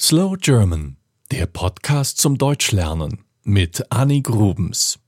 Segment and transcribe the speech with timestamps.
[0.00, 0.96] Slow German,
[1.30, 4.98] der Podcast zum Deutschlernen mit Annie Grubens.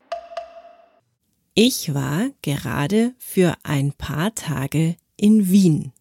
[1.54, 5.92] Ich war gerade für ein paar Tage in Wien.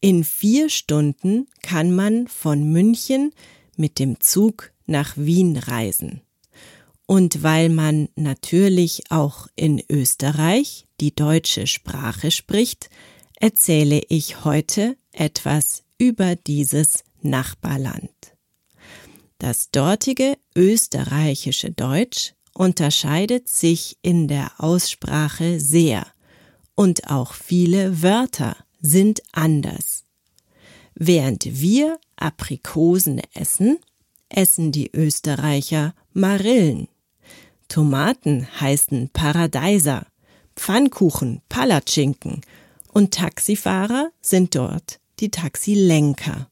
[0.00, 3.32] In vier Stunden kann man von München
[3.76, 6.22] mit dem Zug nach Wien reisen.
[7.04, 12.88] Und weil man natürlich auch in Österreich die deutsche Sprache spricht,
[13.36, 18.10] erzähle ich heute etwas über dieses Nachbarland.
[19.38, 26.06] Das dortige österreichische Deutsch unterscheidet sich in der Aussprache sehr
[26.74, 30.04] und auch viele Wörter sind anders.
[30.94, 33.78] Während wir Aprikosen essen,
[34.28, 36.88] essen die Österreicher Marillen.
[37.68, 40.06] Tomaten heißen Paradeiser,
[40.54, 42.42] Pfannkuchen Palatschinken
[42.92, 46.48] und Taxifahrer sind dort die Taxilenker.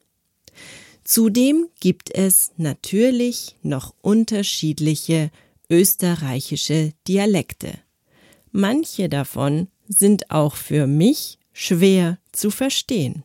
[1.10, 5.32] Zudem gibt es natürlich noch unterschiedliche
[5.68, 7.80] österreichische Dialekte.
[8.52, 13.24] Manche davon sind auch für mich schwer zu verstehen.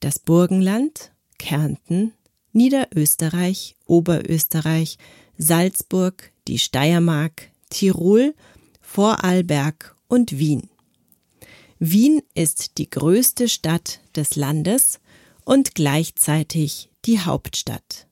[0.00, 2.12] Das Burgenland, Kärnten,
[2.52, 4.98] Niederösterreich, Oberösterreich,
[5.38, 8.34] Salzburg, die Steiermark, Tirol,
[8.80, 10.68] Vorarlberg und Wien.
[11.78, 15.00] Wien ist die größte Stadt des Landes
[15.44, 18.06] und gleichzeitig die Hauptstadt.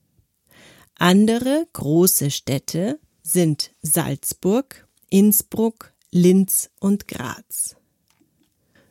[0.94, 7.76] Andere große Städte sind Salzburg, Innsbruck, Linz und Graz.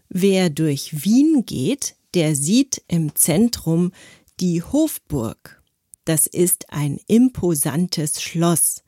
[0.09, 3.91] Wer durch Wien geht, der sieht im Zentrum
[4.39, 5.61] die Hofburg.
[6.05, 8.83] Das ist ein imposantes Schloss,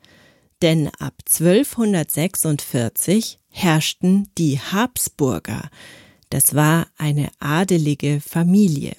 [0.61, 5.69] denn ab 1246 herrschten die Habsburger.
[6.29, 8.95] Das war eine adelige Familie.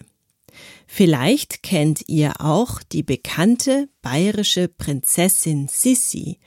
[0.87, 6.38] Vielleicht kennt ihr auch die bekannte bayerische Prinzessin Sissi,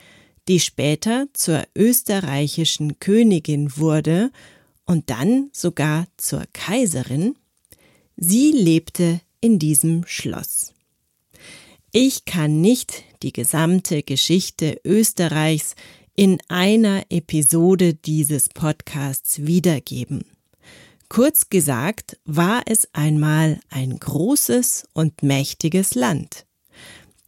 [0.50, 4.32] die später zur österreichischen Königin wurde
[4.86, 7.36] und dann sogar zur Kaiserin.
[8.18, 10.74] Sie lebte in diesem Schloss.
[11.94, 15.76] Ich kann nicht die gesamte Geschichte Österreichs
[16.16, 20.26] in einer Episode dieses Podcasts wiedergeben.
[21.10, 26.46] Kurz gesagt war es einmal ein großes und mächtiges Land.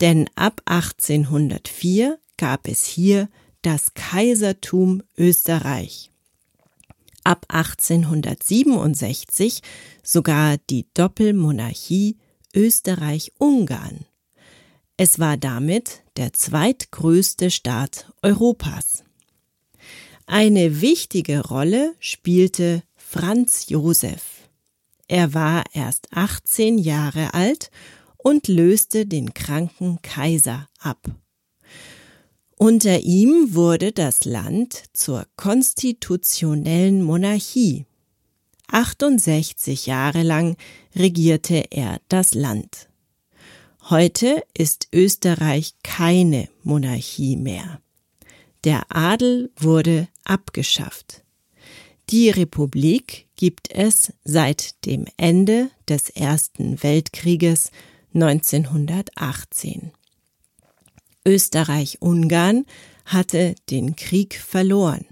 [0.01, 3.29] Denn ab 1804 gab es hier
[3.61, 6.11] das Kaisertum Österreich.
[7.23, 9.61] Ab 1867
[10.03, 12.17] sogar die Doppelmonarchie
[12.53, 14.05] Österreich-Ungarn.
[14.97, 19.03] Es war damit der zweitgrößte Staat Europas.
[20.25, 24.49] Eine wichtige Rolle spielte Franz Josef.
[25.09, 27.71] Er war erst 18 Jahre alt
[28.17, 30.99] und löste den kranken Kaiser ab.
[32.57, 37.85] Unter ihm wurde das Land zur konstitutionellen Monarchie.
[38.71, 40.55] 68 Jahre lang
[40.95, 42.87] regierte er das Land.
[43.87, 47.81] Heute ist Österreich keine Monarchie mehr.
[48.63, 51.23] Der Adel wurde abgeschafft.
[52.09, 57.69] Die Republik gibt es seit dem Ende des Ersten Weltkrieges
[58.15, 59.91] 1918.
[61.23, 62.65] Österreich-Ungarn
[63.05, 65.05] hatte den Krieg verloren.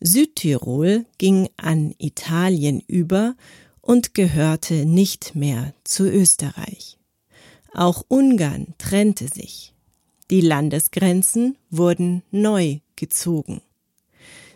[0.00, 3.36] Südtirol ging an Italien über
[3.80, 6.98] und gehörte nicht mehr zu Österreich.
[7.74, 9.74] Auch Ungarn trennte sich.
[10.30, 13.60] Die Landesgrenzen wurden neu gezogen.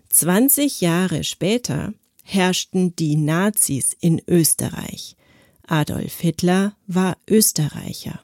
[0.09, 1.93] 20 Jahre später
[2.23, 5.17] herrschten die Nazis in Österreich.
[5.67, 8.23] Adolf Hitler war Österreicher.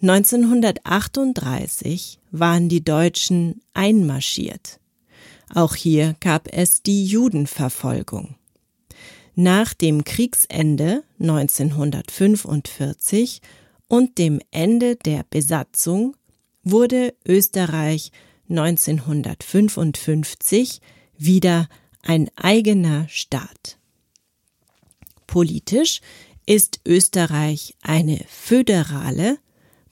[0.00, 4.78] 1938 waren die Deutschen einmarschiert.
[5.52, 8.36] Auch hier gab es die Judenverfolgung.
[9.34, 13.42] Nach dem Kriegsende 1945
[13.88, 16.16] und dem Ende der Besatzung
[16.62, 18.12] wurde Österreich
[18.50, 20.80] 1955
[21.16, 21.68] wieder
[22.02, 23.78] ein eigener Staat.
[25.26, 26.02] Politisch
[26.46, 29.38] ist Österreich eine föderale,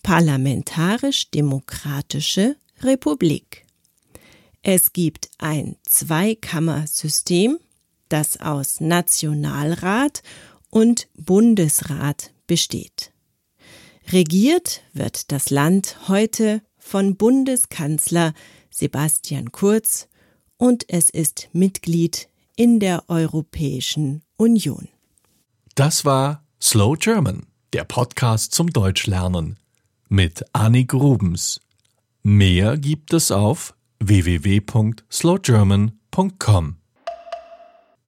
[0.03, 3.65] parlamentarisch-demokratische Republik.
[4.63, 7.59] Es gibt ein Zweikammersystem,
[8.09, 10.23] das aus Nationalrat
[10.71, 13.13] und Bundesrat besteht.
[14.13, 18.35] Regiert wird das Land heute von Bundeskanzler
[18.71, 20.07] Sebastian Kurz
[20.57, 24.87] und es ist Mitglied in der Europäischen Union.
[25.75, 29.59] Das war Slow German, der Podcast zum Deutschlernen
[30.09, 31.61] mit Annik Grubens.
[32.23, 36.77] Mehr gibt es auf www.slowgerman.com.